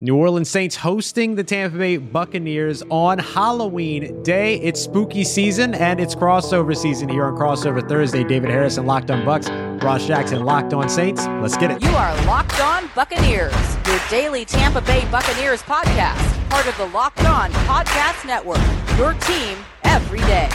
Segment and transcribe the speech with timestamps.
[0.00, 4.56] New Orleans Saints hosting the Tampa Bay Buccaneers on Halloween Day.
[4.56, 8.24] It's spooky season and it's crossover season here on Crossover Thursday.
[8.24, 9.48] David Harrison, Locked on Bucs,
[9.82, 11.24] Ross Jackson, Locked on Saints.
[11.40, 11.80] Let's get it.
[11.82, 13.54] You are Locked on Buccaneers,
[13.86, 18.58] your daily Tampa Bay Buccaneers podcast, part of the Locked on Podcast Network.
[18.98, 20.50] Your team every day.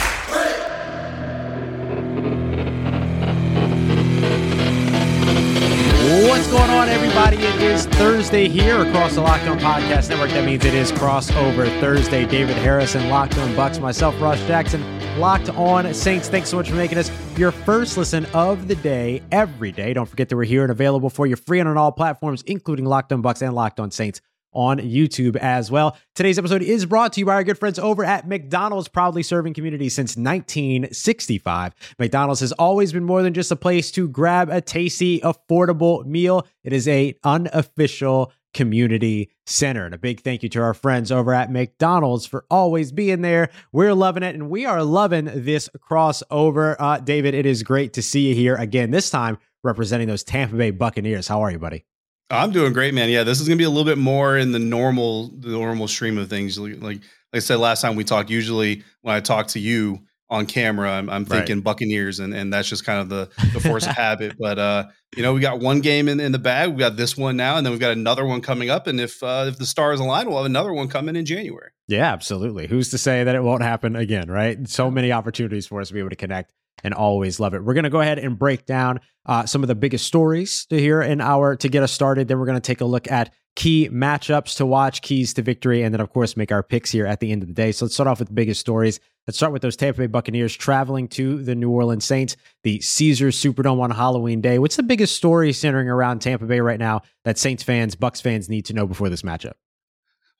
[6.10, 7.36] What's going on, everybody?
[7.36, 10.30] It is Thursday here across the Locked On Podcast Network.
[10.30, 12.26] That means it is crossover Thursday.
[12.26, 14.82] David Harrison, Locked On Bucs, myself, Ross Jackson,
[15.20, 16.28] Locked On Saints.
[16.28, 19.92] Thanks so much for making us your first listen of the day every day.
[19.92, 23.12] Don't forget that we're here and available for you free on all platforms, including Locked
[23.12, 24.20] On Bucs and Locked On Saints
[24.52, 25.96] on YouTube as well.
[26.14, 29.54] Today's episode is brought to you by our good friends over at McDonald's, proudly serving
[29.54, 31.74] communities since 1965.
[31.98, 36.46] McDonald's has always been more than just a place to grab a tasty, affordable meal.
[36.64, 39.84] It is a unofficial community center.
[39.84, 43.50] And a big thank you to our friends over at McDonald's for always being there.
[43.72, 46.76] We're loving it and we are loving this crossover.
[46.78, 50.56] Uh, David, it is great to see you here again, this time representing those Tampa
[50.56, 51.28] Bay Buccaneers.
[51.28, 51.84] How are you, buddy?
[52.30, 53.08] I'm doing great, man.
[53.08, 56.16] Yeah, this is gonna be a little bit more in the normal, the normal stream
[56.18, 56.58] of things.
[56.58, 57.00] Like, like
[57.32, 58.30] I said last time we talked.
[58.30, 61.64] Usually, when I talk to you on camera, I'm, I'm thinking right.
[61.64, 64.36] Buccaneers, and and that's just kind of the the force of habit.
[64.38, 64.86] But uh,
[65.16, 66.70] you know, we got one game in, in the bag.
[66.70, 68.86] We got this one now, and then we've got another one coming up.
[68.86, 71.70] And if uh, if the stars align, we'll have another one coming in January.
[71.88, 72.68] Yeah, absolutely.
[72.68, 74.30] Who's to say that it won't happen again?
[74.30, 74.68] Right?
[74.68, 77.64] So many opportunities for us to be able to connect and always love it.
[77.64, 80.78] We're going to go ahead and break down uh, some of the biggest stories to
[80.78, 82.28] hear in our to get us started.
[82.28, 85.82] Then we're going to take a look at key matchups to watch, keys to victory,
[85.82, 87.72] and then of course make our picks here at the end of the day.
[87.72, 89.00] So let's start off with the biggest stories.
[89.26, 93.40] Let's start with those Tampa Bay Buccaneers traveling to the New Orleans Saints, the Caesars
[93.40, 94.58] Superdome on Halloween Day.
[94.58, 98.48] What's the biggest story centering around Tampa Bay right now that Saints fans, Bucs fans
[98.48, 99.52] need to know before this matchup?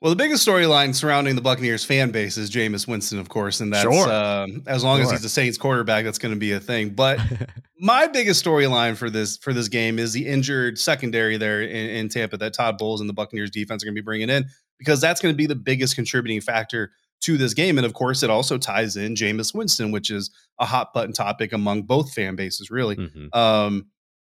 [0.01, 3.70] Well, the biggest storyline surrounding the Buccaneers fan base is Jameis Winston, of course, and
[3.70, 4.11] that's sure.
[4.11, 5.05] um, as long sure.
[5.05, 6.91] as he's the Saints quarterback, that's going to be a thing.
[6.91, 7.21] But
[7.78, 12.09] my biggest storyline for this for this game is the injured secondary there in, in
[12.09, 14.47] Tampa that Todd Bowles and the Buccaneers defense are going to be bringing in
[14.78, 17.77] because that's going to be the biggest contributing factor to this game.
[17.77, 21.53] And of course, it also ties in Jameis Winston, which is a hot button topic
[21.53, 22.97] among both fan bases, really.
[22.97, 23.38] Mm-hmm.
[23.38, 23.91] Um,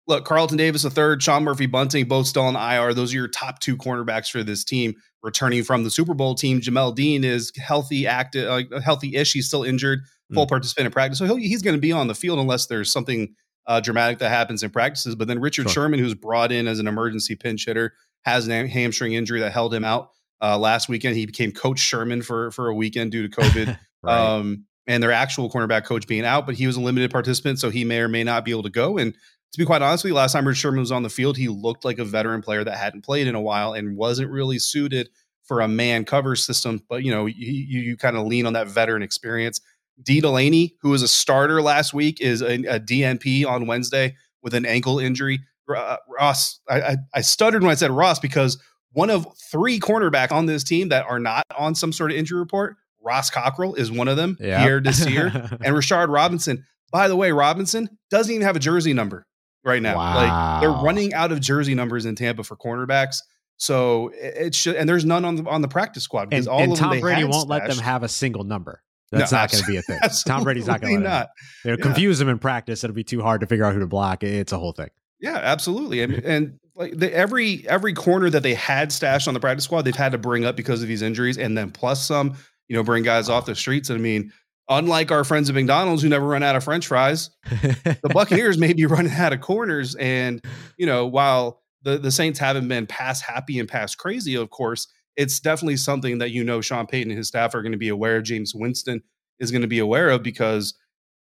[0.08, 2.94] look, Carlton Davis, a third, Sean Murphy Bunting, both still on IR.
[2.94, 4.94] Those are your top two cornerbacks for this team.
[5.26, 9.34] Returning from the Super Bowl team, Jamel Dean is healthy, active, uh, healthy-ish.
[9.34, 10.02] He's still injured,
[10.34, 10.50] full mm.
[10.50, 13.34] participant in practice, so he's going to be on the field unless there's something
[13.66, 15.16] uh, dramatic that happens in practices.
[15.16, 15.84] But then Richard sure.
[15.84, 17.94] Sherman, who's brought in as an emergency pinch hitter,
[18.24, 21.16] has a hamstring injury that held him out uh, last weekend.
[21.16, 23.80] He became Coach Sherman for for a weekend due to COVID.
[24.04, 24.36] right.
[24.38, 27.72] um, and their actual cornerback coach being out, but he was a limited participant, so
[27.72, 29.00] he may or may not be able to go.
[29.00, 29.16] And
[29.56, 31.48] to be quite honest with you, last time Richard Sherman was on the field, he
[31.48, 35.10] looked like a veteran player that hadn't played in a while and wasn't really suited
[35.44, 36.82] for a man cover system.
[36.90, 39.62] But you know, you, you kind of lean on that veteran experience.
[40.04, 44.54] Dee Delaney, who was a starter last week, is a, a DNP on Wednesday with
[44.56, 45.40] an ankle injury.
[45.74, 48.62] Uh, Ross, I, I, I stuttered when I said Ross because
[48.92, 52.40] one of three cornerback on this team that are not on some sort of injury
[52.40, 52.76] report.
[53.02, 54.36] Ross Cockrell is one of them.
[54.42, 54.62] Yep.
[54.62, 55.28] Pierre Desir
[55.64, 56.66] and Rashard Robinson.
[56.92, 59.26] By the way, Robinson doesn't even have a jersey number
[59.66, 59.98] right now.
[59.98, 60.16] Wow.
[60.16, 63.18] Like they're running out of jersey numbers in Tampa for cornerbacks.
[63.58, 66.62] So it should, and there's none on the on the practice squad because and, all
[66.62, 67.50] and of Tom them Brady won't stashed.
[67.50, 68.82] let them have a single number.
[69.12, 70.00] That's no, not going to be a thing.
[70.28, 71.30] Tom Brady's not going to not.
[71.64, 72.84] You know, confuse them in practice.
[72.84, 74.24] It'll be too hard to figure out who to block.
[74.24, 74.90] It's a whole thing.
[75.20, 76.02] Yeah, absolutely.
[76.02, 79.84] and, and like the, every every corner that they had stashed on the practice squad,
[79.84, 82.36] they've had to bring up because of these injuries, and then plus some,
[82.68, 83.90] you know, bring guys off the streets.
[83.90, 84.34] And I mean,
[84.70, 88.74] unlike our friends at McDonald's who never run out of French fries, the Buccaneers may
[88.74, 89.96] be running out of corners.
[89.96, 90.44] And
[90.78, 94.88] you know, while the the Saints haven't been past happy and past crazy, of course,
[95.16, 97.90] it's definitely something that you know Sean Payton and his staff are going to be
[97.90, 98.24] aware of.
[98.24, 99.02] Jameis Winston
[99.40, 100.74] is going to be aware of because.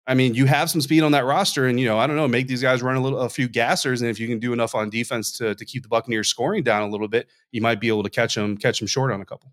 [0.09, 2.29] I mean, you have some speed on that roster, and you know, I don't know,
[2.29, 4.73] make these guys run a little, a few gassers, and if you can do enough
[4.73, 7.89] on defense to to keep the Buccaneers scoring down a little bit, you might be
[7.89, 9.51] able to catch them, catch them short on a couple.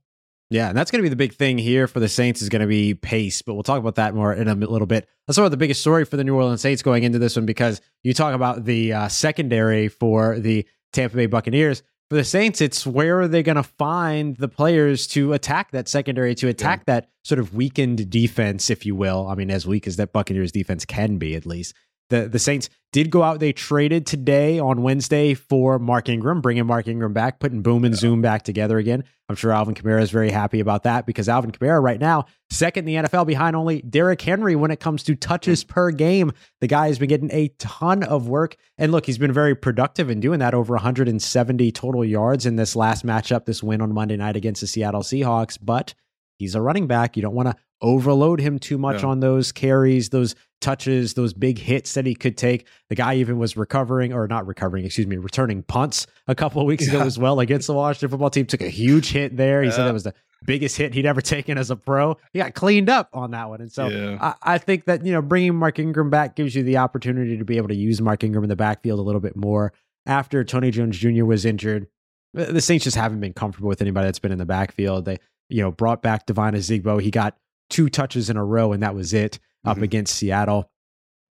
[0.50, 2.60] Yeah, and that's going to be the big thing here for the Saints is going
[2.60, 5.08] to be pace, but we'll talk about that more in a little bit.
[5.26, 7.46] Let's talk about the biggest story for the New Orleans Saints going into this one
[7.46, 11.82] because you talk about the uh, secondary for the Tampa Bay Buccaneers.
[12.10, 15.88] For the Saints, it's where are they going to find the players to attack that
[15.88, 16.94] secondary, to attack yeah.
[16.94, 19.26] that sort of weakened defense, if you will.
[19.26, 21.74] I mean, as weak as that Buccaneers defense can be, at least
[22.14, 23.40] the the Saints did go out.
[23.40, 27.94] They traded today on Wednesday for Mark Ingram, bringing Mark Ingram back, putting Boom and
[27.94, 28.00] yeah.
[28.00, 29.02] Zoom back together again.
[29.28, 32.88] I'm sure Alvin Kamara is very happy about that because Alvin Kamara right now second
[32.88, 35.68] in the NFL behind only Derrick Henry when it comes to touches hmm.
[35.72, 36.32] per game.
[36.60, 40.08] The guy has been getting a ton of work, and look, he's been very productive
[40.08, 40.54] in doing that.
[40.54, 44.66] Over 170 total yards in this last matchup, this win on Monday night against the
[44.66, 45.94] Seattle Seahawks, but.
[46.36, 47.16] He's a running back.
[47.16, 49.08] You don't want to overload him too much yeah.
[49.08, 52.66] on those carries, those touches, those big hits that he could take.
[52.88, 56.66] The guy even was recovering, or not recovering, excuse me, returning punts a couple of
[56.66, 56.94] weeks yeah.
[56.94, 58.46] ago as well against the Washington football team.
[58.46, 59.62] Took a huge hit there.
[59.62, 59.74] He yeah.
[59.74, 60.14] said that was the
[60.46, 62.16] biggest hit he'd ever taken as a pro.
[62.32, 63.60] He got cleaned up on that one.
[63.60, 66.78] And so I, I, think that, you know, bringing Mark Ingram back gives you the
[66.78, 69.72] opportunity to be able to use Mark Ingram in the backfield a little bit more.
[70.06, 71.24] After Tony Jones Jr.
[71.24, 71.86] was injured,
[72.34, 75.04] the Saints just haven't been comfortable with anybody that's been in the backfield.
[75.04, 75.18] They,
[75.48, 77.00] you know, brought back Devine Ozigbo.
[77.00, 77.36] He got
[77.70, 79.70] two touches in a row, and that was it mm-hmm.
[79.70, 80.70] up against Seattle.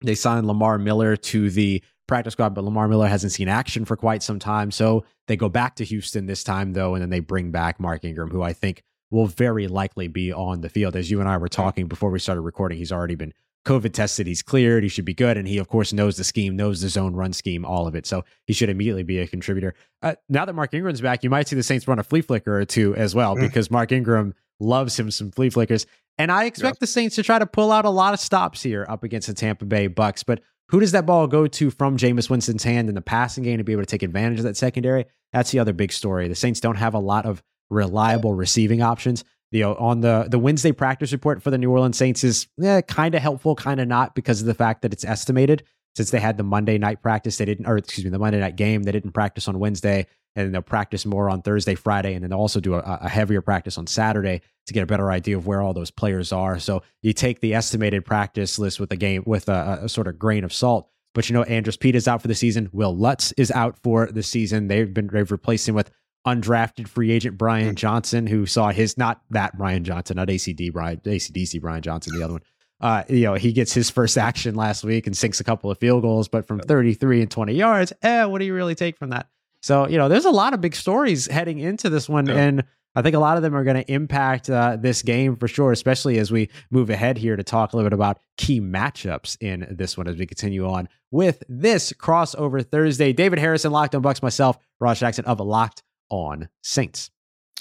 [0.02, 3.96] They signed Lamar Miller to the practice squad, but Lamar Miller hasn't seen action for
[3.96, 4.72] quite some time.
[4.72, 8.04] So they go back to Houston this time, though, and then they bring back Mark
[8.04, 10.96] Ingram, who I think will very likely be on the field.
[10.96, 13.34] As you and I were talking before we started recording, he's already been
[13.66, 14.28] COVID tested.
[14.28, 14.84] He's cleared.
[14.84, 15.38] He should be good.
[15.38, 18.06] And he, of course, knows the scheme, knows the zone run scheme, all of it.
[18.06, 19.76] So he should immediately be a contributor.
[20.02, 22.58] Uh, now that Mark Ingram's back, you might see the Saints run a flea flicker
[22.58, 23.42] or two as well, mm.
[23.42, 25.86] because Mark Ingram loves him some flea flickers.
[26.18, 28.86] And I expect the Saints to try to pull out a lot of stops here
[28.90, 30.24] up against the Tampa Bay Bucs.
[30.26, 33.58] But who does that ball go to from Jameis Winston's hand in the passing game
[33.60, 35.06] to be able to take advantage of that secondary?
[35.32, 36.28] That's the other big story.
[36.28, 39.24] The Saints don't have a lot of reliable receiving options.
[39.52, 42.82] You know, on the the Wednesday practice report for the New Orleans Saints is eh,
[42.82, 45.64] kind of helpful, kind of not, because of the fact that it's estimated.
[45.96, 48.56] Since they had the Monday night practice, they didn't, or excuse me, the Monday night
[48.56, 52.30] game, they didn't practice on Wednesday and they'll practice more on Thursday, Friday, and then
[52.30, 55.48] they'll also do a, a, heavier practice on Saturday to get a better idea of
[55.48, 56.60] where all those players are.
[56.60, 60.20] So you take the estimated practice list with a game with a, a sort of
[60.20, 60.90] grain of salt.
[61.16, 62.70] But you know, Andrus Peat is out for the season.
[62.72, 64.68] Will Lutz is out for the season.
[64.68, 65.90] They've been they've replaced him with
[66.28, 67.76] undrafted free agent Brian hmm.
[67.76, 72.24] Johnson, who saw his not that Brian Johnson, not ACD Brian ACDC Brian Johnson, the
[72.24, 72.44] other one.
[72.80, 75.80] Uh, you know, he gets his first action last week and sinks a couple of
[75.80, 79.10] field goals, but from 33 and 20 yards, eh, what do you really take from
[79.10, 79.28] that?
[79.68, 82.28] So, you know, there's a lot of big stories heading into this one.
[82.28, 82.36] Yeah.
[82.36, 82.64] And
[82.96, 85.74] I think a lot of them are going to impact uh, this game for sure,
[85.74, 89.68] especially as we move ahead here to talk a little bit about key matchups in
[89.70, 93.12] this one as we continue on with this crossover Thursday.
[93.12, 97.12] David Harrison, Locked on Bucs, myself, Ross Jackson of a Locked on Saints.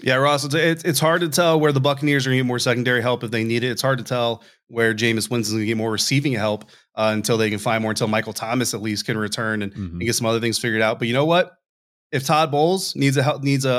[0.01, 2.61] Yeah, Ross, it's, it's hard to tell where the Buccaneers are going to get more
[2.61, 3.71] secondary help if they need it.
[3.71, 7.37] It's hard to tell where Jameis Winston's going to get more receiving help uh, until
[7.37, 9.97] they can find more, until Michael Thomas at least can return and, mm-hmm.
[9.97, 11.01] and get some other things figured out.
[11.01, 11.57] But you know what?
[12.13, 13.71] If Todd Bowles needs a needs a,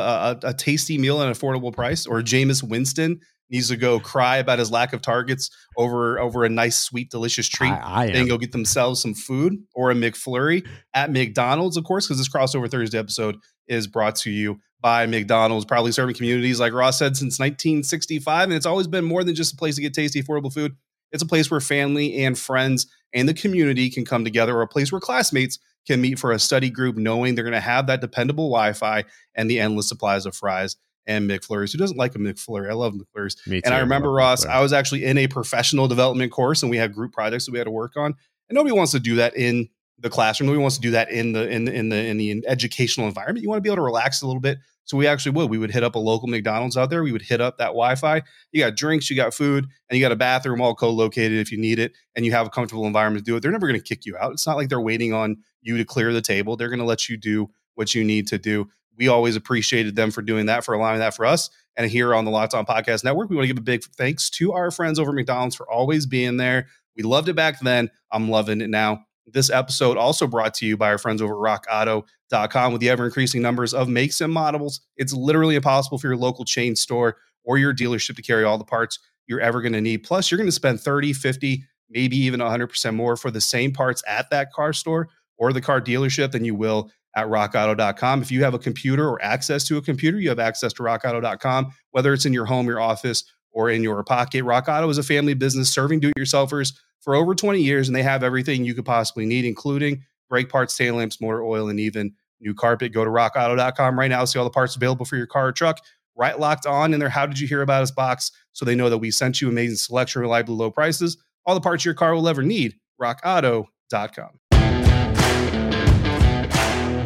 [0.44, 3.20] a, a tasty meal at an affordable price, or Jameis Winston
[3.50, 7.48] needs to go cry about his lack of targets over over a nice, sweet, delicious
[7.48, 11.84] treat, I, I then go get themselves some food or a McFlurry at McDonald's, of
[11.84, 13.38] course, because this crossover Thursday episode
[13.68, 18.54] is brought to you by McDonald's, probably serving communities like Ross said since 1965, and
[18.54, 20.76] it's always been more than just a place to get tasty, affordable food.
[21.12, 24.68] It's a place where family and friends and the community can come together, or a
[24.68, 28.02] place where classmates can meet for a study group knowing they're going to have that
[28.02, 29.06] dependable Wi-Fi
[29.36, 30.76] and the endless supplies of fries
[31.08, 31.72] and McFlurries.
[31.72, 32.70] Who doesn't like a McFlurry?
[32.70, 33.36] I love McFlurries.
[33.48, 34.50] Me too, and I remember, I Ross, McFlurry.
[34.50, 37.58] I was actually in a professional development course and we had group projects that we
[37.58, 38.14] had to work on.
[38.50, 39.70] And nobody wants to do that in
[40.00, 40.48] the classroom.
[40.48, 43.42] Nobody wants to do that in the in the in the in the educational environment.
[43.42, 44.60] You want to be able to relax a little bit.
[44.88, 45.50] So we actually would.
[45.50, 47.04] We would hit up a local McDonald's out there.
[47.04, 48.24] We would hit up that Wi-Fi.
[48.54, 51.58] You got drinks, you got food, and you got a bathroom all co-located if you
[51.58, 53.42] need it, and you have a comfortable environment to do it.
[53.42, 54.32] They're never going to kick you out.
[54.32, 56.56] It's not like they're waiting on you to clear the table.
[56.56, 58.70] They're going to let you do what you need to do.
[58.96, 61.50] We always appreciated them for doing that, for allowing that for us.
[61.76, 64.30] And here on the Locked On Podcast Network, we want to give a big thanks
[64.32, 66.68] to our friends over at McDonald's for always being there.
[66.96, 67.92] We loved it back then.
[68.10, 69.06] I'm loving it now.
[69.28, 73.06] This episode also brought to you by our friends over at rockauto.com with the ever
[73.06, 74.82] increasing numbers of makes and models.
[74.96, 78.64] It's literally impossible for your local chain store or your dealership to carry all the
[78.64, 80.04] parts you're ever going to need.
[80.04, 84.02] Plus, you're going to spend 30, 50, maybe even 100% more for the same parts
[84.08, 88.22] at that car store or the car dealership than you will at rockauto.com.
[88.22, 91.74] If you have a computer or access to a computer, you have access to rockauto.com,
[91.92, 94.44] whether it's in your home, your office, or in your pocket.
[94.44, 97.96] Rock Auto is a family business serving do it yourselfers for over 20 years, and
[97.96, 101.80] they have everything you could possibly need, including brake parts, tail lamps, motor oil, and
[101.80, 102.94] even new carpet.
[102.94, 105.80] Go to rockauto.com right now, see all the parts available for your car or truck.
[106.16, 107.10] Right locked on in there.
[107.10, 108.32] How did you hear about us box?
[108.54, 111.86] So they know that we sent you amazing selection, reliably low prices, all the parts
[111.86, 112.76] your car will ever need.
[113.00, 114.40] RockAuto.com.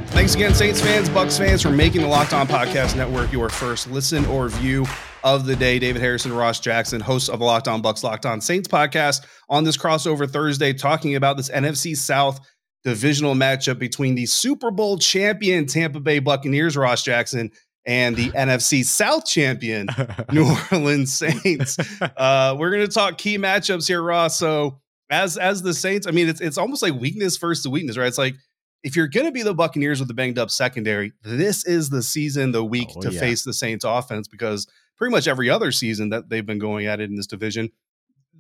[0.07, 3.89] Thanks again, Saints fans, Bucs fans, for making the Locked On Podcast Network your first
[3.89, 4.85] listen or view
[5.23, 5.79] of the day.
[5.79, 9.63] David Harrison, Ross Jackson, hosts of the Locked On Bucs, Locked On Saints podcast on
[9.63, 12.39] this crossover Thursday, talking about this NFC South
[12.83, 17.51] divisional matchup between the Super Bowl champion Tampa Bay Buccaneers, Ross Jackson,
[17.85, 19.87] and the NFC South champion
[20.31, 21.77] New Orleans Saints.
[22.17, 24.37] Uh, we're going to talk key matchups here, Ross.
[24.37, 28.07] So as as the Saints, I mean, it's it's almost like weakness versus weakness, right?
[28.07, 28.35] It's like
[28.83, 32.01] if you're going to be the Buccaneers with the banged up secondary, this is the
[32.01, 33.19] season, the week oh, to yeah.
[33.19, 34.67] face the Saints offense because
[35.01, 37.71] pretty much every other season that they've been going at it in this division,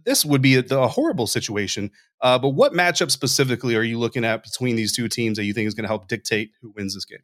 [0.05, 1.89] this would be a, a horrible situation.
[2.21, 5.53] Uh, but what matchup specifically are you looking at between these two teams that you
[5.53, 7.23] think is going to help dictate who wins this game?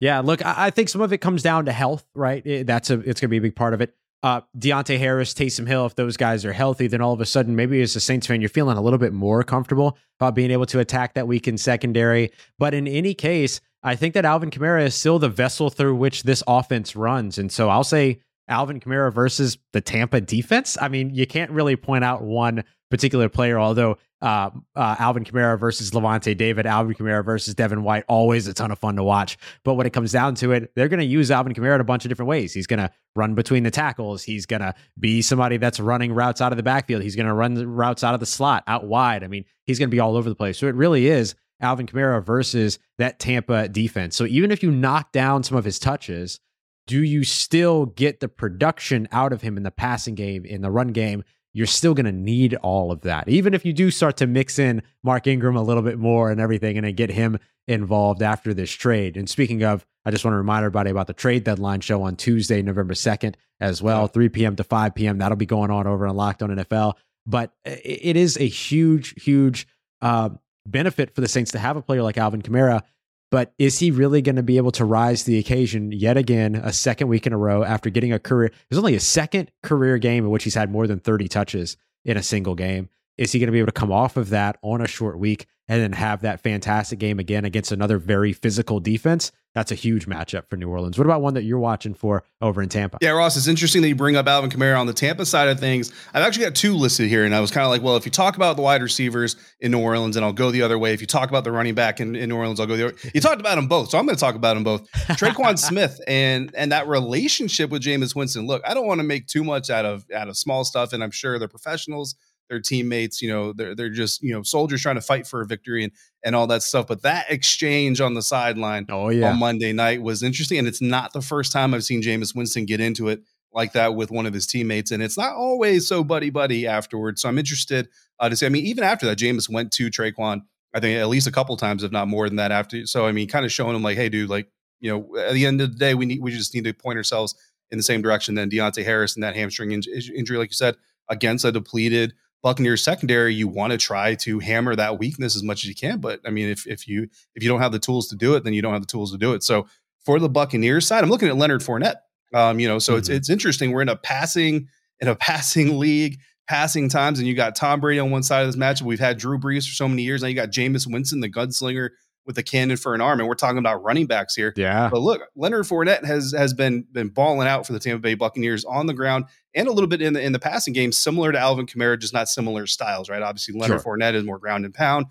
[0.00, 2.44] Yeah, look, I, I think some of it comes down to health, right?
[2.44, 5.34] It, that's a it's going to be a big part of it uh, Deonte Harris,
[5.34, 8.00] Taysom Hill, if those guys are healthy, then all of a sudden, maybe as a
[8.00, 11.28] Saints fan, you're feeling a little bit more comfortable about being able to attack that
[11.28, 12.32] weakened secondary.
[12.58, 16.22] But in any case, I think that Alvin Kamara is still the vessel through which
[16.22, 17.36] this offense runs.
[17.36, 20.76] And so I'll say Alvin Kamara versus the Tampa defense.
[20.80, 25.58] I mean, you can't really point out one particular player, although uh, uh, Alvin Kamara
[25.58, 29.36] versus Lavonte David, Alvin Kamara versus Devin White, always a ton of fun to watch.
[29.64, 31.84] But when it comes down to it, they're going to use Alvin Kamara in a
[31.84, 32.52] bunch of different ways.
[32.52, 34.22] He's going to run between the tackles.
[34.22, 37.02] He's going to be somebody that's running routes out of the backfield.
[37.02, 39.24] He's going to run routes out of the slot, out wide.
[39.24, 40.58] I mean, he's going to be all over the place.
[40.58, 44.16] So it really is Alvin Kamara versus that Tampa defense.
[44.16, 46.40] So even if you knock down some of his touches,
[46.86, 50.70] do you still get the production out of him in the passing game, in the
[50.70, 51.24] run game?
[51.54, 53.28] you're still going to need all of that.
[53.28, 56.40] Even if you do start to mix in Mark Ingram a little bit more and
[56.40, 59.16] everything and get him involved after this trade.
[59.16, 62.16] And speaking of, I just want to remind everybody about the trade deadline show on
[62.16, 64.56] Tuesday, November 2nd as well, 3 p.m.
[64.56, 65.18] to 5 p.m.
[65.18, 66.94] That'll be going on over on Locked On NFL.
[67.24, 69.66] But it is a huge, huge
[70.02, 70.30] uh,
[70.66, 72.82] benefit for the Saints to have a player like Alvin Kamara
[73.30, 76.54] but is he really going to be able to rise to the occasion yet again,
[76.54, 78.50] a second week in a row after getting a career?
[78.68, 82.16] There's only a second career game in which he's had more than 30 touches in
[82.16, 82.88] a single game.
[83.16, 85.46] Is he going to be able to come off of that on a short week
[85.68, 89.32] and then have that fantastic game again against another very physical defense?
[89.54, 90.98] That's a huge matchup for New Orleans.
[90.98, 92.98] What about one that you're watching for over in Tampa?
[93.00, 95.60] Yeah, Ross, it's interesting that you bring up Alvin Kamara on the Tampa side of
[95.60, 95.92] things.
[96.12, 98.10] I've actually got two listed here, and I was kind of like, well, if you
[98.10, 100.92] talk about the wide receivers in New Orleans, and I'll go the other way.
[100.92, 102.96] If you talk about the running back in, in New Orleans, I'll go the other.
[103.14, 104.90] You talked about them both, so I'm going to talk about them both.
[104.92, 108.48] Tre'Quan Smith and and that relationship with Jameis Winston.
[108.48, 111.02] Look, I don't want to make too much out of out of small stuff, and
[111.02, 112.16] I'm sure they're professionals
[112.48, 113.22] their teammates.
[113.22, 115.92] You know, they're they're just you know soldiers trying to fight for a victory and
[116.24, 116.86] and all that stuff.
[116.86, 120.82] But that exchange on the sideline, oh yeah, on Monday night was interesting, and it's
[120.82, 123.22] not the first time I've seen Jameis Winston get into it
[123.52, 127.22] like that with one of his teammates, and it's not always so buddy buddy afterwards.
[127.22, 128.46] So I'm interested uh, to see.
[128.46, 130.42] I mean, even after that, Jameis went to Tre'Quan.
[130.74, 132.50] I think at least a couple times, if not more than that.
[132.50, 134.48] After, so I mean, kind of showing him like, hey, dude, like
[134.80, 136.98] you know, at the end of the day, we need we just need to point
[136.98, 137.34] ourselves
[137.70, 138.34] in the same direction.
[138.34, 139.82] Then Deonte Harris and that hamstring in-
[140.14, 140.76] injury, like you said,
[141.08, 145.64] against a depleted Buccaneers secondary, you want to try to hammer that weakness as much
[145.64, 145.98] as you can.
[145.98, 148.44] But I mean, if if you if you don't have the tools to do it,
[148.44, 149.42] then you don't have the tools to do it.
[149.42, 149.66] So
[150.04, 151.96] for the Buccaneers side, I'm looking at Leonard Fournette.
[152.34, 152.98] Um, you know, so mm-hmm.
[152.98, 153.72] it's it's interesting.
[153.72, 154.68] We're in a passing
[155.00, 158.48] in a passing league, passing times, and you got Tom Brady on one side of
[158.48, 158.82] this matchup.
[158.82, 160.20] We've had Drew Brees for so many years.
[160.20, 161.92] Now you got Jameis Winston, the gunslinger
[162.26, 164.52] with a cannon for an arm, and we're talking about running backs here.
[164.56, 164.88] Yeah.
[164.90, 168.64] But look, Leonard Fournette has has been been balling out for the Tampa Bay Buccaneers
[168.64, 171.38] on the ground and a little bit in the in the passing game, similar to
[171.38, 173.22] Alvin Kamara, just not similar styles, right?
[173.22, 173.96] Obviously, Leonard sure.
[173.96, 175.06] Fournette is more ground and pound.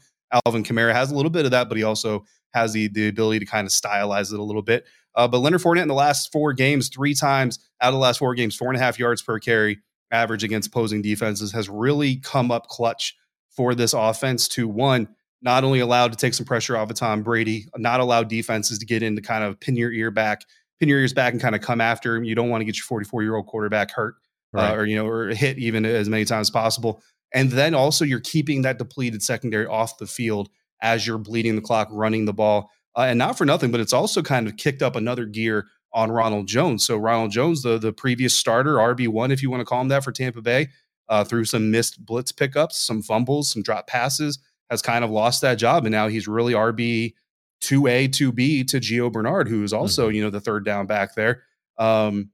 [0.46, 3.40] Alvin Kamara has a little bit of that, but he also has the the ability
[3.40, 4.86] to kind of stylize it a little bit.
[5.16, 8.18] Uh, but Leonard Fournette in the last four games, three times out of the last
[8.18, 9.80] four games, four and a half yards per carry
[10.12, 13.16] average against opposing defenses has really come up clutch
[13.50, 15.08] for this offense to one
[15.44, 18.86] not only allowed to take some pressure off of Tom Brady, not allow defenses to
[18.86, 20.44] get in to kind of pin your ear back,
[20.80, 22.24] pin your ears back and kind of come after him.
[22.24, 24.16] You don't want to get your 44 year old quarterback hurt
[24.56, 24.72] uh, right.
[24.72, 27.04] uh, or, you know, or hit even as many times as possible.
[27.34, 30.50] And then also you're keeping that depleted secondary off the field
[30.82, 32.70] as you're bleeding the clock, running the ball.
[32.96, 36.12] Uh, and not for nothing, but it's also kind of kicked up another gear on
[36.12, 36.86] Ronald Jones.
[36.86, 40.04] So Ronald Jones, the, the previous starter, RB1, if you want to call him that
[40.04, 40.70] for Tampa Bay,
[41.10, 44.40] uh, through some missed blitz pickups, some fumbles, some drop passes,
[44.70, 47.14] has kind of lost that job, and now he's really RB
[47.62, 50.16] two A two B to Gio Bernard, who is also mm-hmm.
[50.16, 51.44] you know the third down back there.
[51.78, 52.30] Um,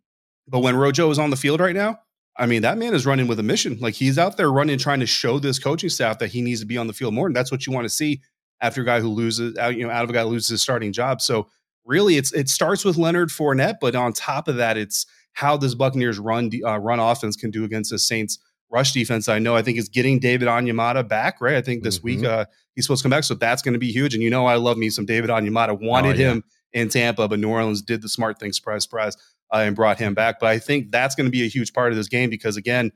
[0.47, 1.99] but when Rojo is on the field right now,
[2.37, 3.77] I mean that man is running with a mission.
[3.79, 6.65] Like he's out there running, trying to show this coaching staff that he needs to
[6.65, 8.21] be on the field more, and that's what you want to see
[8.61, 10.61] after a guy who loses out, you know, out of a guy who loses his
[10.61, 11.21] starting job.
[11.21, 11.47] So
[11.85, 15.75] really, it's it starts with Leonard Fournette, but on top of that, it's how this
[15.75, 18.39] Buccaneers run uh, run offense can do against the Saints
[18.71, 21.55] rush defense I know I think is getting David Onyemata back, right?
[21.55, 22.05] I think this mm-hmm.
[22.05, 22.45] week uh,
[22.75, 23.23] he's supposed to come back.
[23.23, 24.13] So that's going to be huge.
[24.13, 25.79] And you know, I love me some David Onyemata.
[25.79, 26.31] Wanted oh, yeah.
[26.31, 29.17] him in Tampa, but New Orleans did the smart thing, surprise, surprise,
[29.53, 30.39] uh, and brought him back.
[30.39, 32.91] But I think that's going to be a huge part of this game because, again,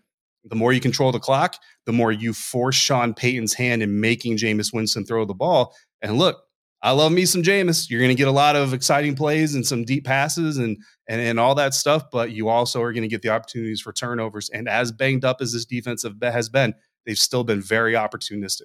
[0.45, 4.37] the more you control the clock, the more you force Sean Payton's hand in making
[4.37, 5.73] Jameis Winston throw the ball.
[6.01, 6.42] And look,
[6.83, 7.89] I love me some Jameis.
[7.89, 11.21] You're going to get a lot of exciting plays and some deep passes and and
[11.21, 14.49] and all that stuff, but you also are going to get the opportunities for turnovers.
[14.49, 16.75] And as banged up as this defense has been,
[17.05, 18.63] they've still been very opportunistic.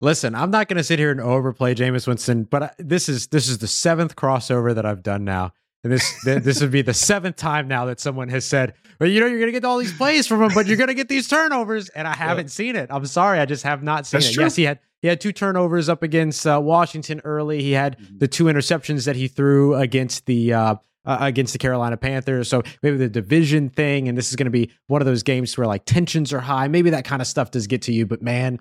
[0.00, 3.48] Listen, I'm not going to sit here and overplay Jameis Winston, but this is this
[3.48, 5.52] is the seventh crossover that I've done now.
[5.84, 9.20] And this this would be the seventh time now that someone has said, "Well, you
[9.20, 11.08] know, you're going to get all these plays from him, but you're going to get
[11.08, 12.50] these turnovers." And I haven't yeah.
[12.50, 12.88] seen it.
[12.90, 14.34] I'm sorry, I just have not seen That's it.
[14.34, 14.44] True.
[14.44, 17.62] Yes, he had he had two turnovers up against uh, Washington early.
[17.62, 18.18] He had mm-hmm.
[18.18, 20.74] the two interceptions that he threw against the uh,
[21.04, 22.48] uh, against the Carolina Panthers.
[22.48, 25.56] So maybe the division thing, and this is going to be one of those games
[25.56, 26.68] where like tensions are high.
[26.68, 28.58] Maybe that kind of stuff does get to you, but man,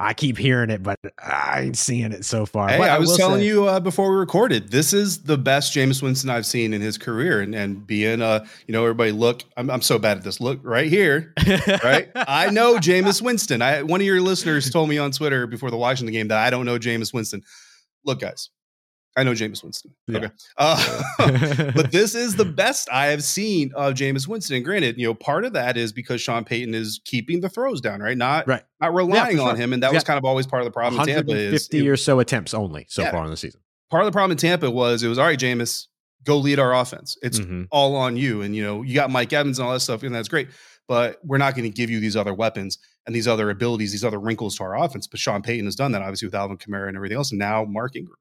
[0.00, 2.70] I keep hearing it, but I ain't seeing it so far.
[2.70, 5.36] Hey, but I, I was telling say, you uh, before we recorded, this is the
[5.36, 7.42] best Jameis Winston I've seen in his career.
[7.42, 10.40] And, and being, uh, you know, everybody look, I'm, I'm so bad at this.
[10.40, 11.34] Look right here,
[11.84, 12.08] right?
[12.14, 13.60] I know Jameis Winston.
[13.60, 16.48] I one of your listeners told me on Twitter before the Washington game that I
[16.48, 17.42] don't know Jameis Winston.
[18.06, 18.48] Look, guys,
[19.16, 19.92] I know Jameis Winston.
[20.06, 20.18] Yeah.
[20.18, 20.30] Okay.
[20.56, 21.02] Uh,
[21.74, 24.56] but this is the best I have seen of Jameis Winston.
[24.56, 27.80] And granted, you know, part of that is because Sean Payton is keeping the throws
[27.80, 28.16] down, right?
[28.16, 28.62] Not right.
[28.80, 29.56] not relying yeah, on sure.
[29.56, 29.72] him.
[29.72, 31.96] And that was kind of always part of the problem 150 in Tampa is, or
[31.96, 33.10] so attempts only so yeah.
[33.10, 33.60] far in the season.
[33.90, 35.86] Part of the problem in Tampa was it was all right, Jameis,
[36.24, 37.16] go lead our offense.
[37.22, 37.64] It's mm-hmm.
[37.70, 38.42] all on you.
[38.42, 40.48] And you know, you got Mike Evans and all that stuff, and that's great.
[40.86, 44.04] But we're not going to give you these other weapons and these other abilities, these
[44.04, 45.06] other wrinkles to our offense.
[45.06, 47.30] But Sean Payton has done that, obviously, with Alvin Kamara and everything else.
[47.30, 48.16] And now Mark Ingram.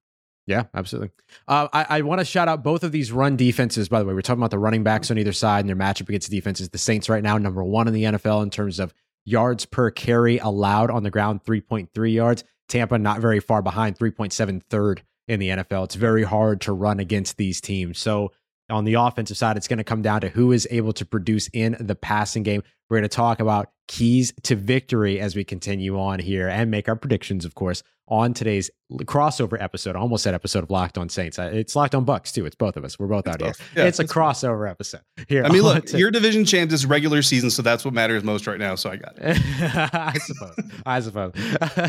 [0.49, 1.11] Yeah, absolutely.
[1.47, 3.87] Uh, I, I want to shout out both of these run defenses.
[3.87, 6.09] By the way, we're talking about the running backs on either side and their matchup
[6.09, 6.69] against the defenses.
[6.69, 8.91] The Saints right now, number one in the NFL in terms of
[9.25, 12.43] yards per carry allowed on the ground, 3.3 yards.
[12.67, 15.83] Tampa not very far behind, 3.7 third in the NFL.
[15.83, 17.99] It's very hard to run against these teams.
[17.99, 18.31] So
[18.71, 21.47] on the offensive side, it's going to come down to who is able to produce
[21.53, 22.63] in the passing game.
[22.89, 26.87] We're going to talk about keys to victory as we continue on here and make
[26.89, 28.71] our predictions, of course, on today's
[29.03, 29.95] crossover episode.
[29.95, 31.37] I almost said episode of Locked On Saints.
[31.37, 32.45] It's Locked On Bucs too.
[32.47, 32.97] It's both of us.
[32.97, 33.59] We're both it's out both.
[33.59, 33.83] here.
[33.83, 35.43] Yeah, it's a crossover episode here.
[35.43, 38.47] I mean, look, to- your division champs is regular season, so that's what matters most
[38.47, 38.73] right now.
[38.73, 39.37] So I got it.
[39.93, 40.55] I suppose.
[40.85, 41.33] I suppose.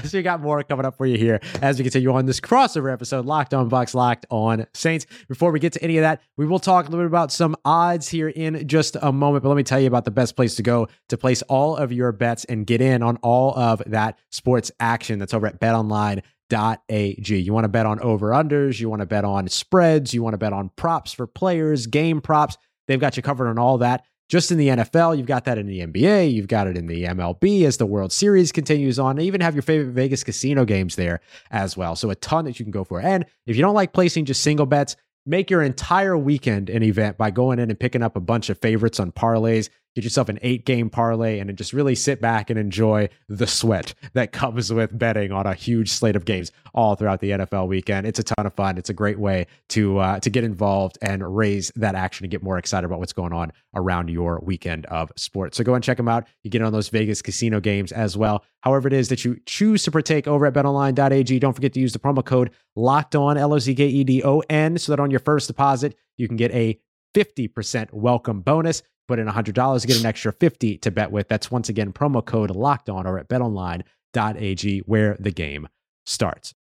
[0.10, 2.92] so you got more coming up for you here as we continue on this crossover
[2.92, 5.06] episode, Locked On Bucs, Locked On Saints.
[5.28, 7.56] Before we get to any of that, we will talk a little bit about some
[7.64, 9.42] odds here in just a moment.
[9.42, 11.92] But let me tell you about the best place to go to place all of
[11.92, 16.22] your bets and get in on all of that sports action that's over at BetOnline
[16.52, 17.28] ag.
[17.28, 20.34] You want to bet on over unders, you want to bet on spreads, you want
[20.34, 22.56] to bet on props for players, game props.
[22.88, 24.04] They've got you covered on all that.
[24.28, 27.02] Just in the NFL, you've got that in the NBA, you've got it in the
[27.02, 29.18] MLB as the World Series continues on.
[29.18, 31.96] And even have your favorite Vegas casino games there as well.
[31.96, 33.00] So a ton that you can go for.
[33.00, 34.94] And if you don't like placing just single bets,
[35.26, 38.58] make your entire weekend an event by going in and picking up a bunch of
[38.58, 42.58] favorites on parlays get yourself an eight game parlay and just really sit back and
[42.58, 47.20] enjoy the sweat that comes with betting on a huge slate of games all throughout
[47.20, 48.06] the NFL weekend.
[48.06, 48.78] It's a ton of fun.
[48.78, 52.42] It's a great way to uh, to get involved and raise that action and get
[52.42, 55.56] more excited about what's going on around your weekend of sports.
[55.56, 56.26] So go and check them out.
[56.42, 58.44] You get on those Vegas casino games as well.
[58.60, 61.38] However, it is that you choose to partake over at betonline.ag.
[61.38, 64.22] Don't forget to use the promo code locked on L O Z K E D
[64.22, 66.78] O N so that on your first deposit you can get a
[67.14, 71.28] 50% welcome bonus put in $100 to get an extra 50 to bet with.
[71.28, 75.68] That's once again promo code locked on or at betonline.ag where the game
[76.06, 76.54] starts.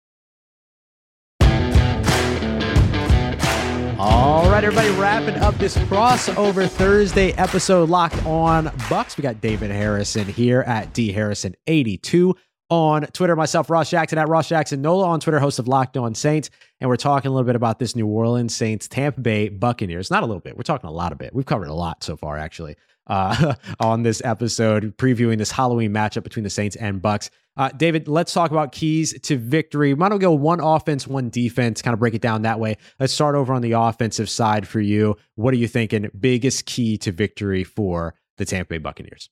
[3.98, 9.16] All right, everybody, wrapping up this crossover Thursday episode locked on Bucs.
[9.16, 12.36] We got David Harrison here at D Harrison 82
[12.70, 13.36] on Twitter.
[13.36, 16.50] Myself, Ross Jackson at Ross Jackson Nola on Twitter, host of Locked On Saints.
[16.80, 20.10] And we're talking a little bit about this New Orleans Saints Tampa Bay Buccaneers.
[20.10, 20.56] Not a little bit.
[20.56, 21.34] We're talking a lot of it.
[21.34, 22.76] We've covered a lot so far, actually,
[23.06, 27.30] uh, on this episode, previewing this Halloween matchup between the Saints and Bucs.
[27.56, 29.94] Uh, David, let's talk about keys to victory.
[29.94, 32.76] Why don't go one offense, one defense, kind of break it down that way.
[33.00, 35.16] Let's start over on the offensive side for you.
[35.36, 36.10] What are you thinking?
[36.18, 39.30] Biggest key to victory for the Tampa Bay Buccaneers?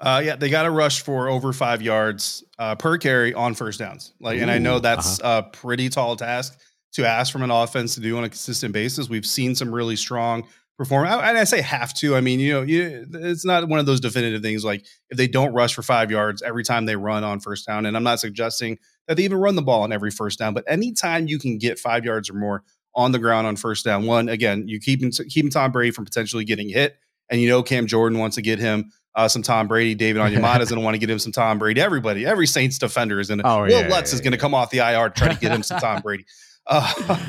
[0.00, 3.78] Uh, yeah, they got to rush for over five yards uh, per carry on first
[3.78, 4.14] downs.
[4.18, 5.42] Like, Ooh, and I know that's uh-huh.
[5.46, 6.58] a pretty tall task
[6.92, 9.08] to ask from an offense to do on a consistent basis.
[9.08, 12.16] We've seen some really strong performance, and I say have to.
[12.16, 14.64] I mean, you know, you, it's not one of those definitive things.
[14.64, 17.84] Like if they don't rush for five yards every time they run on first down,
[17.84, 20.64] and I'm not suggesting that they even run the ball on every first down, but
[20.66, 24.30] anytime you can get five yards or more on the ground on first down, one
[24.30, 26.96] again, you keep keeping Tom Brady from potentially getting hit,
[27.28, 29.94] and you know Cam Jordan wants to get him uh, some Tom Brady.
[29.94, 31.80] David Onyemata is going to want to get him some Tom Brady.
[31.80, 33.46] Everybody, every Saints defender is going to.
[33.46, 35.40] Oh, Will yeah, Lutz yeah, is going to come off the IR to try to
[35.40, 36.24] get him some Tom Brady.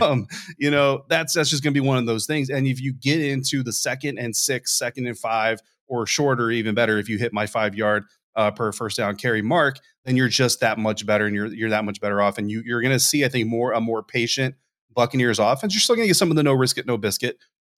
[0.02, 2.50] um, you know, that's that's just going to be one of those things.
[2.50, 6.76] And if you get into the second and six, second and five, or shorter, even
[6.76, 8.04] better, if you hit my five yard
[8.36, 11.70] uh, per first down carry mark, then you're just that much better, and you're you're
[11.70, 12.38] that much better off.
[12.38, 14.56] And you you're going to see, I think, more a more patient
[14.94, 15.74] Buccaneers offense.
[15.74, 17.38] You're still going to get some of the no risk it, no biscuit,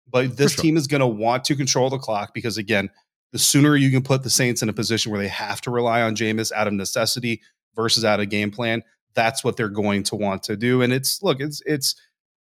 [0.10, 0.64] but this sure.
[0.64, 2.90] team is going to want to control the clock because again,
[3.34, 6.04] the sooner you can put the Saints in a position where they have to rely
[6.04, 7.42] on Jameis out of necessity
[7.76, 8.84] versus out of game plan,
[9.16, 10.84] that's what they're going to want to do.
[10.84, 11.96] And it's look, it's it's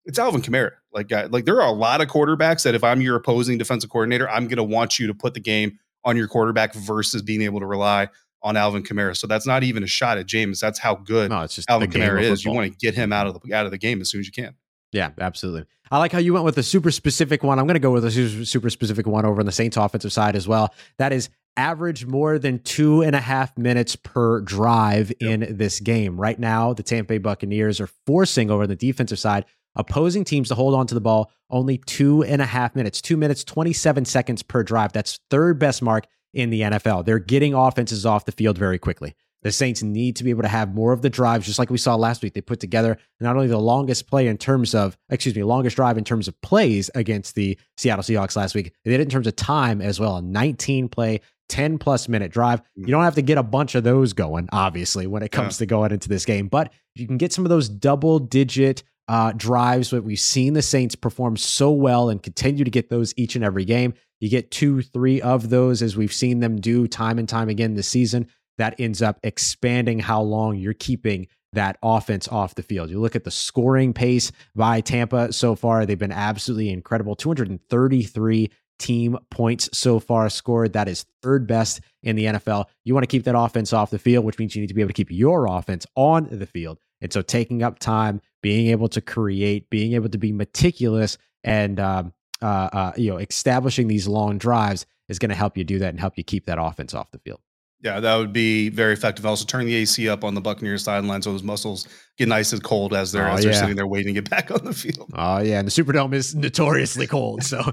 [0.05, 0.71] it's Alvin Kamara.
[0.93, 4.29] Like like there are a lot of quarterbacks that if I'm your opposing defensive coordinator,
[4.29, 7.59] I'm going to want you to put the game on your quarterback versus being able
[7.59, 8.09] to rely
[8.43, 9.17] on Alvin Kamara.
[9.17, 10.59] So that's not even a shot at Jameis.
[10.59, 12.45] That's how good no, it's just Alvin Kamara is.
[12.45, 14.27] You want to get him out of the out of the game as soon as
[14.27, 14.53] you can.
[14.93, 15.65] Yeah, absolutely.
[15.91, 17.59] I like how you went with a super specific one.
[17.59, 20.35] I'm going to go with a super specific one over on the Saints offensive side
[20.35, 20.73] as well.
[20.97, 25.29] That is average more than two and a half minutes per drive yep.
[25.29, 26.19] in this game.
[26.19, 30.49] Right now, the Tampa Bay Buccaneers are forcing over on the defensive side opposing teams
[30.49, 34.05] to hold on to the ball only two and a half minutes, two minutes, 27
[34.05, 34.93] seconds per drive.
[34.93, 37.05] That's third best mark in the NFL.
[37.05, 39.15] They're getting offenses off the field very quickly.
[39.43, 41.77] The Saints need to be able to have more of the drives, just like we
[41.77, 42.33] saw last week.
[42.33, 45.97] They put together not only the longest play in terms of, excuse me, longest drive
[45.97, 48.73] in terms of plays against the Seattle Seahawks last week.
[48.83, 50.17] They did it in terms of time as well.
[50.17, 52.61] A 19 play, 10 plus minute drive.
[52.75, 55.59] You don't have to get a bunch of those going, obviously, when it comes yeah.
[55.59, 59.33] to going into this game, but you can get some of those double digit uh,
[59.33, 63.35] drives that we've seen the Saints perform so well and continue to get those each
[63.35, 63.93] and every game.
[64.19, 67.73] You get two, three of those as we've seen them do time and time again
[67.73, 68.27] this season.
[68.57, 72.89] That ends up expanding how long you're keeping that offense off the field.
[72.89, 78.51] You look at the scoring pace by Tampa so far, they've been absolutely incredible 233
[78.79, 80.73] team points so far scored.
[80.73, 82.65] That is third best in the NFL.
[82.83, 84.81] You want to keep that offense off the field, which means you need to be
[84.81, 86.79] able to keep your offense on the field.
[87.01, 91.79] And so taking up time, being able to create, being able to be meticulous, and
[91.79, 95.79] um, uh, uh, you know establishing these long drives is going to help you do
[95.79, 97.41] that and help you keep that offense off the field.
[97.83, 99.25] Yeah, that would be very effective.
[99.25, 101.85] Also, turn the AC up on the Buccaneers sideline so those muscles
[102.17, 103.59] get nice and cold as they're oh, as they're yeah.
[103.59, 105.11] sitting there waiting to get back on the field.
[105.13, 107.61] Oh yeah, and the Superdome is notoriously cold, so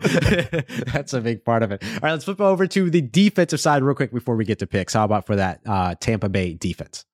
[0.92, 1.84] that's a big part of it.
[1.84, 4.66] All right, let's flip over to the defensive side real quick before we get to
[4.66, 4.94] picks.
[4.94, 7.04] How about for that uh, Tampa Bay defense?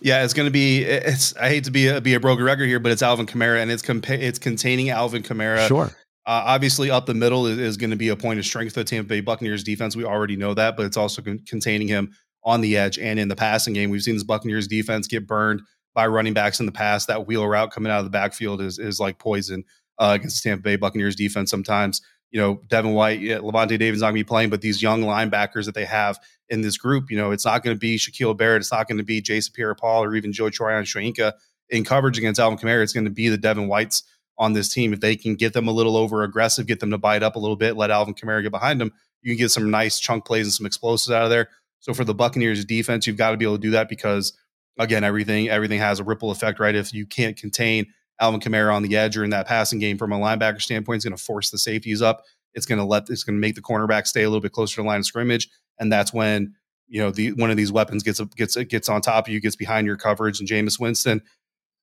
[0.00, 0.84] Yeah, it's going to be.
[0.84, 1.36] It's.
[1.36, 3.70] I hate to be a, be a broken record here, but it's Alvin Kamara, and
[3.70, 5.68] it's compa- it's containing Alvin Kamara.
[5.68, 5.90] Sure.
[6.24, 8.80] Uh, obviously, up the middle is, is going to be a point of strength for
[8.80, 9.96] the Tampa Bay Buccaneers defense.
[9.96, 12.14] We already know that, but it's also con- containing him
[12.48, 13.90] on the edge and in the passing game.
[13.90, 15.62] We've seen this Buccaneers defense get burned
[15.94, 17.06] by running backs in the past.
[17.08, 19.64] That wheel route coming out of the backfield is is like poison
[19.98, 24.02] uh, against the Tampa Bay Buccaneers defense sometimes you know, Devin White, yeah, Lavonte David's
[24.02, 27.10] not going to be playing, but these young linebackers that they have in this group,
[27.10, 28.60] you know, it's not going to be Shaquille Barrett.
[28.60, 31.32] It's not going to be Jason Pierre-Paul or even Joe Tryon-Shoyinka
[31.70, 32.82] in coverage against Alvin Kamara.
[32.82, 34.02] It's going to be the Devin Whites
[34.36, 34.92] on this team.
[34.92, 37.38] If they can get them a little over aggressive, get them to bite up a
[37.38, 40.46] little bit, let Alvin Kamara get behind them, you can get some nice chunk plays
[40.46, 41.48] and some explosives out of there.
[41.80, 44.32] So for the Buccaneers defense, you've got to be able to do that because
[44.78, 46.74] again, everything everything has a ripple effect, right?
[46.74, 47.86] If you can't contain
[48.20, 51.04] Alvin Kamara on the edge or in that passing game from a linebacker standpoint, it's
[51.04, 52.24] going to force the safeties up.
[52.54, 54.76] It's going to let it's going to make the cornerback stay a little bit closer
[54.76, 56.54] to the line of scrimmage, and that's when
[56.88, 59.56] you know the one of these weapons gets gets gets on top of you, gets
[59.56, 60.40] behind your coverage.
[60.40, 61.22] And Jameis Winston,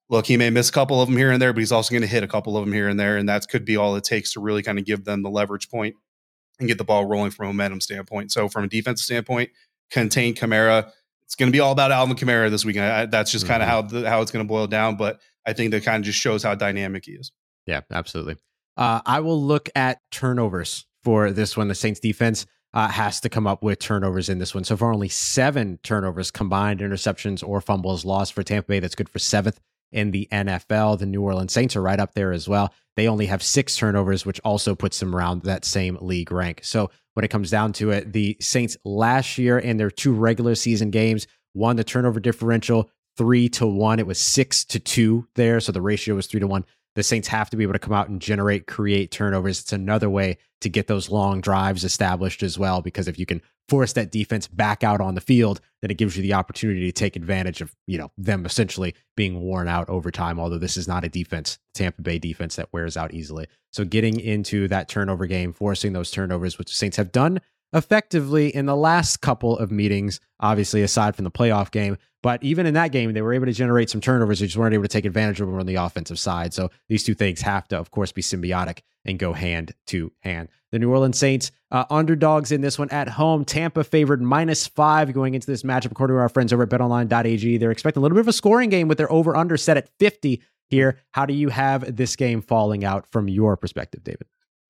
[0.09, 2.01] look, he may miss a couple of them here and there, but he's also going
[2.01, 4.03] to hit a couple of them here and there, and that could be all it
[4.03, 5.95] takes to really kind of give them the leverage point
[6.59, 8.31] and get the ball rolling from a momentum standpoint.
[8.31, 9.51] So from a defensive standpoint,
[9.91, 10.91] contain Kamara.
[11.25, 12.85] It's going to be all about Alvin Kamara this weekend.
[12.85, 13.95] I, that's just kind of mm-hmm.
[13.95, 14.95] how the, how it's going to boil down.
[14.95, 17.31] But I think that kind of just shows how dynamic he is.
[17.65, 18.37] Yeah, absolutely.
[18.77, 21.67] Uh, I will look at turnovers for this one.
[21.67, 24.65] The Saints defense uh, has to come up with turnovers in this one.
[24.65, 28.79] So far, only seven turnovers combined, interceptions or fumbles lost for Tampa Bay.
[28.79, 29.59] That's good for seventh
[29.95, 30.99] in the NFL.
[30.99, 32.73] The New Orleans Saints are right up there as well.
[32.97, 36.59] They only have six turnovers, which also puts them around that same league rank.
[36.63, 40.53] So when it comes down to it, the Saints last year in their two regular
[40.53, 43.99] season games won the turnover differential three to one.
[43.99, 45.61] It was six to two there.
[45.61, 47.93] So the ratio was three to one the Saints have to be able to come
[47.93, 49.59] out and generate, create turnovers.
[49.59, 52.81] It's another way to get those long drives established as well.
[52.81, 56.15] Because if you can force that defense back out on the field, then it gives
[56.15, 60.09] you the opportunity to take advantage of, you know, them essentially being worn out over
[60.09, 60.39] time.
[60.39, 63.47] Although this is not a defense, Tampa Bay defense that wears out easily.
[63.73, 67.41] So getting into that turnover game, forcing those turnovers, which the Saints have done
[67.73, 71.97] effectively in the last couple of meetings, obviously aside from the playoff game.
[72.23, 74.39] But even in that game, they were able to generate some turnovers.
[74.39, 76.55] They just weren't able to take advantage of them on the offensive side.
[76.55, 80.49] So these two things have to, of course, be symbiotic and go hand to hand.
[80.71, 83.45] The New Orleans Saints, uh, underdogs in this one at home.
[83.45, 87.57] Tampa favored minus five going into this matchup, according to our friends over at betonline.ag.
[87.57, 89.89] They're expecting a little bit of a scoring game with their over under set at
[89.99, 90.97] 50 here.
[91.11, 94.25] How do you have this game falling out from your perspective, David?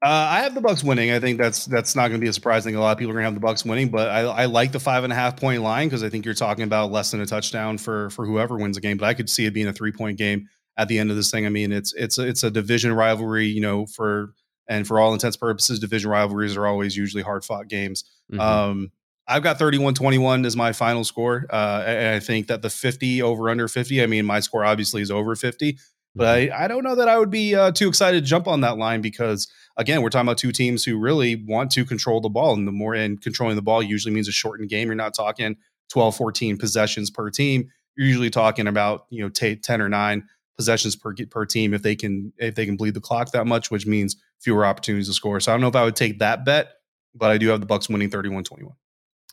[0.05, 1.11] Uh, I have the Bucs winning.
[1.11, 2.75] I think that's that's not going to be a surprising.
[2.75, 4.71] A lot of people are going to have the Bucs winning, but I, I like
[4.71, 7.21] the five and a half point line because I think you're talking about less than
[7.21, 8.97] a touchdown for for whoever wins the game.
[8.97, 11.31] But I could see it being a three point game at the end of this
[11.31, 11.47] thing.
[11.47, 14.35] I mean, it's it's a, it's a division rivalry, you know, for
[14.67, 18.03] and for all intents purposes, division rivalries are always usually hard fought games.
[18.31, 18.39] Mm-hmm.
[18.39, 18.91] Um,
[19.27, 21.47] I've got 31-21 as my final score.
[21.49, 25.01] Uh, and I think that the 50 over under 50, I mean, my score obviously
[25.01, 25.79] is over 50,
[26.15, 26.53] but mm-hmm.
[26.53, 28.77] I, I don't know that I would be uh, too excited to jump on that
[28.77, 29.47] line because
[29.77, 32.71] again, we're talking about two teams who really want to control the ball and the
[32.71, 34.87] more and controlling the ball usually means a shortened game.
[34.87, 35.57] You're not talking
[35.89, 37.69] 12, 14 possessions per team.
[37.97, 41.81] You're usually talking about, you know, t- 10 or nine possessions per per team if
[41.81, 45.13] they can if they can bleed the clock that much, which means fewer opportunities to
[45.13, 45.39] score.
[45.39, 46.69] So I don't know if I would take that bet,
[47.13, 48.71] but I do have the Bucs winning 31-21.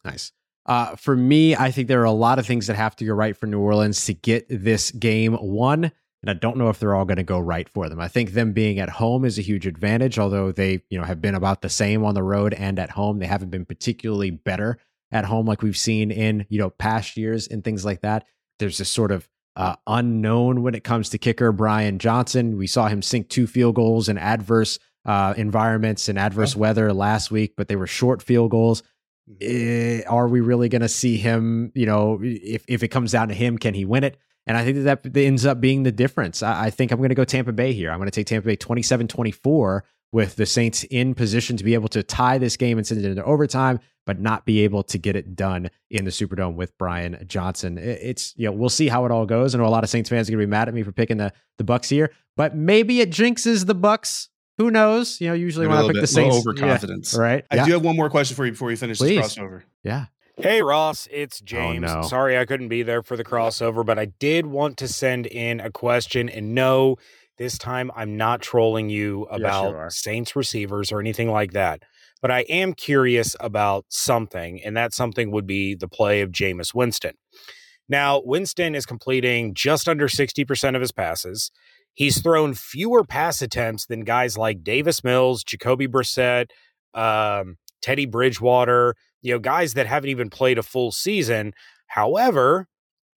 [0.04, 0.32] Nice.
[0.64, 3.12] Uh, for me, I think there are a lot of things that have to go
[3.12, 5.90] right for New Orleans to get this game won.
[6.22, 8.00] And I don't know if they're all going to go right for them.
[8.00, 11.20] I think them being at home is a huge advantage, although they, you know, have
[11.20, 13.18] been about the same on the road and at home.
[13.18, 14.78] They haven't been particularly better
[15.10, 18.24] at home like we've seen in, you know, past years and things like that.
[18.60, 22.56] There's this sort of uh, unknown when it comes to kicker Brian Johnson.
[22.56, 27.30] We saw him sink two field goals in adverse uh, environments and adverse weather last
[27.30, 28.82] week, but they were short field goals.
[29.30, 30.12] Mm-hmm.
[30.12, 31.70] are we really going to see him?
[31.76, 34.18] You know, if if it comes down to him, can he win it?
[34.46, 36.42] And I think that that ends up being the difference.
[36.42, 37.90] I, I think I'm going to go Tampa Bay here.
[37.90, 41.74] I'm going to take Tampa Bay 27 24 with the Saints in position to be
[41.74, 44.98] able to tie this game and send it into overtime, but not be able to
[44.98, 47.78] get it done in the Superdome with Brian Johnson.
[47.78, 49.54] It's you know we'll see how it all goes.
[49.54, 50.92] I know a lot of Saints fans are going to be mad at me for
[50.92, 54.28] picking the the Bucs here, but maybe it jinxes the Bucs.
[54.58, 55.20] Who knows?
[55.20, 57.44] You know, usually Maybe when I pick bit, the Saints, overconfidence, yeah, right?
[57.50, 57.64] I yeah.
[57.64, 59.16] do have one more question for you before you finish Please.
[59.18, 59.62] this crossover.
[59.82, 60.06] Yeah.
[60.36, 61.90] Hey Ross, it's oh, James.
[61.90, 62.02] Oh, no.
[62.02, 65.60] Sorry I couldn't be there for the crossover, but I did want to send in
[65.60, 66.96] a question and no
[67.38, 71.82] this time, I'm not trolling you about yes, Saints receivers or anything like that.
[72.20, 76.72] But I am curious about something, and that something would be the play of Jameis
[76.72, 77.14] Winston.
[77.88, 81.50] Now, Winston is completing just under 60% of his passes.
[81.94, 86.46] He's thrown fewer pass attempts than guys like Davis Mills, Jacoby Brissett,
[86.94, 91.52] um, Teddy Bridgewater, you know, guys that haven't even played a full season.
[91.86, 92.68] However,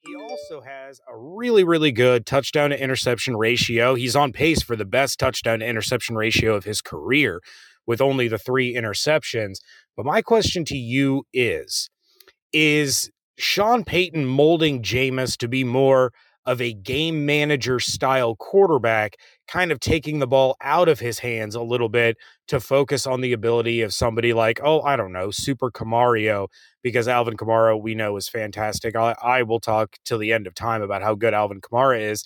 [0.06, 3.96] he also has a really, really good touchdown to interception ratio.
[3.96, 7.42] He's on pace for the best touchdown to interception ratio of his career
[7.88, 9.56] with only the three interceptions.
[9.98, 11.90] But my question to you is
[12.54, 16.12] Is Sean Payton molding Jameis to be more
[16.46, 19.16] of a game manager style quarterback,
[19.48, 23.22] kind of taking the ball out of his hands a little bit to focus on
[23.22, 26.48] the ability of somebody like, oh, I don't know, Super Camario,
[26.84, 28.96] because Alvin Kamara we know is fantastic.
[28.96, 32.24] I, I will talk till the end of time about how good Alvin Kamara is.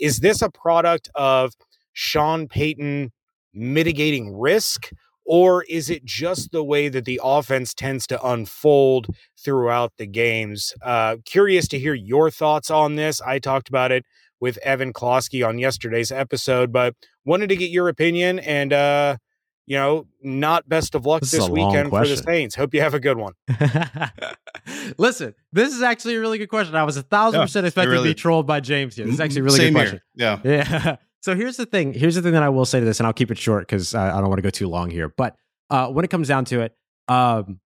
[0.00, 1.52] Is this a product of
[1.92, 3.12] Sean Payton
[3.54, 4.90] mitigating risk?
[5.32, 9.06] Or is it just the way that the offense tends to unfold
[9.38, 10.74] throughout the games?
[10.82, 13.20] Uh, curious to hear your thoughts on this.
[13.20, 14.04] I talked about it
[14.40, 19.18] with Evan Klosky on yesterday's episode, but wanted to get your opinion and uh,
[19.66, 22.56] you know, not best of luck this, this weekend for the Saints.
[22.56, 23.34] Hope you have a good one.
[24.98, 26.74] Listen, this is actually a really good question.
[26.74, 29.04] I was a thousand yeah, percent expecting really, to be trolled by James here.
[29.04, 30.00] This is actually a really good question.
[30.16, 30.40] Here.
[30.44, 30.66] Yeah.
[30.84, 30.96] Yeah.
[31.20, 31.92] So here's the thing.
[31.92, 33.94] Here's the thing that I will say to this, and I'll keep it short because
[33.94, 35.08] I, I, don't want to go too long here.
[35.08, 35.36] But
[35.68, 36.76] uh, when it comes down to it,
[37.08, 37.60] um,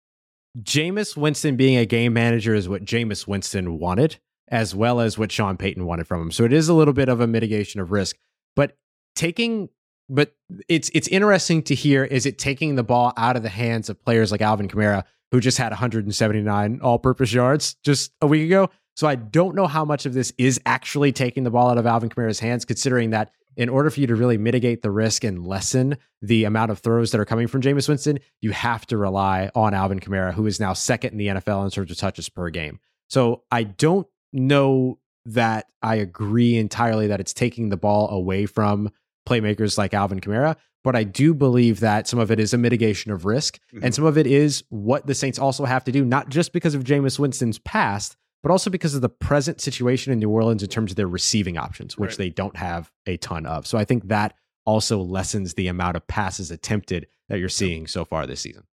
[0.62, 5.32] Jameis Winston being a game manager is what Jameis Winston wanted, as well as what
[5.32, 6.32] Sean Payton wanted from him.
[6.32, 8.18] So it is a little bit of a mitigation of risk.
[8.56, 8.78] But
[9.16, 9.70] taking
[10.10, 10.34] but
[10.68, 14.04] it's it's interesting to hear is it taking the ball out of the hands of
[14.04, 18.70] players like Alvin Kamara who just had 179 all-purpose yards just a week ago.
[18.98, 21.86] So I don't know how much of this is actually taking the ball out of
[21.86, 25.46] Alvin Kamara's hands considering that in order for you to really mitigate the risk and
[25.46, 29.52] lessen the amount of throws that are coming from Jameis Winston, you have to rely
[29.56, 32.50] on Alvin Kamara, who is now second in the NFL in terms of touches per
[32.50, 32.80] game.
[33.10, 38.90] So I don't know that I agree entirely that it's taking the ball away from
[39.28, 40.56] playmakers like Alvin Kamara.
[40.84, 43.86] But I do believe that some of it is a mitigation of risk, mm-hmm.
[43.86, 46.74] and some of it is what the Saints also have to do, not just because
[46.74, 50.70] of Jameis Winston's past, but also because of the present situation in New Orleans in
[50.70, 52.18] terms of their receiving options, which right.
[52.18, 53.68] they don't have a ton of.
[53.68, 58.06] So I think that also lessens the amount of passes attempted that you're seeing so
[58.06, 58.64] far this season.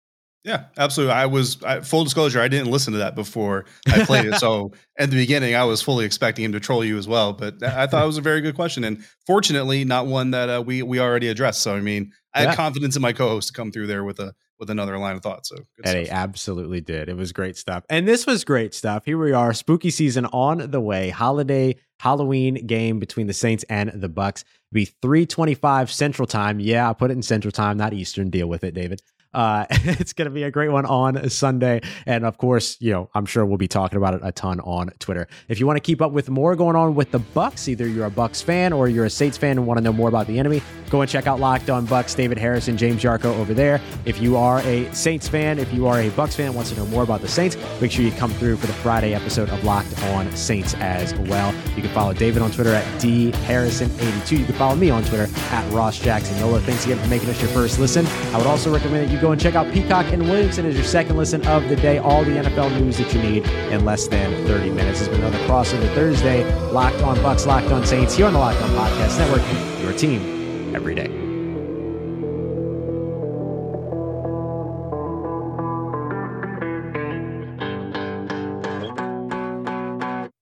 [0.45, 1.15] Yeah, absolutely.
[1.15, 2.41] I was I, full disclosure.
[2.41, 4.35] I didn't listen to that before I played it.
[4.39, 7.33] So at the beginning, I was fully expecting him to troll you as well.
[7.33, 10.63] But I thought it was a very good question, and fortunately, not one that uh,
[10.65, 11.61] we we already addressed.
[11.61, 12.51] So I mean, I yeah.
[12.51, 15.23] had confidence in my co-host to come through there with a with another line of
[15.23, 15.47] thought.
[15.47, 17.09] So and he absolutely did.
[17.09, 19.05] It was great stuff, and this was great stuff.
[19.05, 21.11] Here we are, spooky season on the way.
[21.11, 24.45] Holiday Halloween game between the Saints and the Bucs.
[24.71, 26.61] It'll be 325 Central Time.
[26.61, 28.31] Yeah, I put it in Central Time, not Eastern.
[28.31, 29.03] Deal with it, David.
[29.35, 31.81] Uh, it's going to be a great one on Sunday.
[32.07, 34.91] And of course, you know, I'm sure we'll be talking about it a ton on
[34.99, 35.29] Twitter.
[35.49, 38.07] If you want to keep up with more going on with the Bucs, either you're
[38.07, 40.39] a Bucs fan or you're a Saints fan and want to know more about the
[40.39, 43.81] enemy, go and check out Locked On Bucs, David Harrison, James Yarcho over there.
[44.05, 46.87] If you are a Saints fan, if you are a Bucs fan, wants to know
[46.87, 50.03] more about the Saints, make sure you come through for the Friday episode of Locked
[50.05, 51.55] On Saints as well.
[51.77, 54.39] You can follow David on Twitter at dharrison82.
[54.39, 56.39] You can follow me on Twitter at Ross Jackson.
[56.39, 58.07] Nola, thanks again for making us your first listen.
[58.33, 60.85] I would also recommend that you go and check out Peacock and Williamson as your
[60.85, 61.99] second listen of the day.
[61.99, 65.01] All the NFL news that you need in less than 30 minutes.
[65.01, 66.45] It's been another crossover Thursday.
[66.71, 69.83] Locked on Bucs, Locked on Saints here on the Locked On Podcast Network.
[69.83, 71.28] Your team every day.